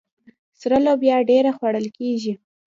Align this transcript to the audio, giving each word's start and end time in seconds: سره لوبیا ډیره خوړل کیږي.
سره 0.61 0.77
لوبیا 0.85 1.17
ډیره 1.29 1.51
خوړل 1.57 1.87
کیږي. 1.97 2.33